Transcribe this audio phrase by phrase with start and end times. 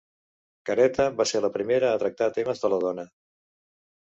[0.69, 3.07] Cereta va ser la primera a tractar temes de la dona.